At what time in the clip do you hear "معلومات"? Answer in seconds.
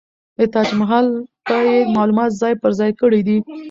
1.95-2.31